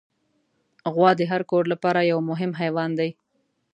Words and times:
غوا 0.93 1.09
د 1.19 1.21
هر 1.31 1.41
کور 1.51 1.63
لپاره 1.73 2.09
یو 2.11 2.19
مهم 2.29 2.51
حیوان 2.61 2.91
دی. 2.99 3.09